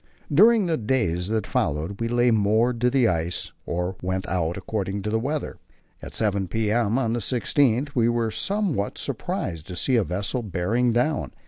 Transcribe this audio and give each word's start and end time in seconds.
During 0.33 0.65
the 0.65 0.77
days 0.77 1.27
that 1.27 1.45
followed 1.45 2.01
we 2.01 2.07
lay 2.07 2.31
moored 2.31 2.81
to 2.81 2.89
the 2.89 3.07
ice 3.07 3.51
or 3.67 3.97
went 4.01 4.27
out, 4.27 4.57
according 4.57 5.03
to 5.03 5.11
the 5.11 5.19
weather. 5.19 5.57
At 6.01 6.15
7 6.15 6.47
p.m. 6.47 6.97
on 6.97 7.13
the 7.13 7.19
16th 7.19 7.89
we 7.93 8.09
were 8.09 8.31
somewhat 8.31 8.97
surprised 8.97 9.67
to 9.67 9.75
see 9.75 9.97
a 9.97 10.03
vessel 10.03 10.41
bearing 10.41 10.91
down. 10.91 11.33